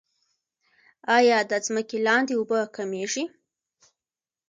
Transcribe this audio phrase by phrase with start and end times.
[1.17, 3.23] آیا د ځمکې لاندې اوبه کمیږي؟